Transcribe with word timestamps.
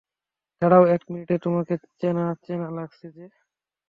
দাঁড়াও 0.61 0.83
এক 0.95 1.01
মিনিট, 1.09 1.29
তোমাকে 1.43 1.73
চেনা 1.99 2.25
চেনা 2.45 2.67
লাগছে 2.77 3.07
যে? 3.15 3.25